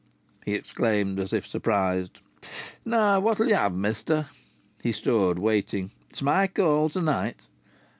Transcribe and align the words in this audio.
he 0.43 0.55
exclaimed, 0.55 1.19
as 1.19 1.31
if 1.31 1.45
surprised. 1.45 2.21
"Now 2.83 3.19
what'll 3.19 3.45
ye 3.47 3.53
have, 3.53 3.75
mester?" 3.75 4.25
He 4.81 4.91
stood 4.93 5.37
waiting. 5.37 5.91
"It's 6.09 6.23
my 6.23 6.47
call 6.47 6.89
to 6.89 7.01
night." 7.01 7.37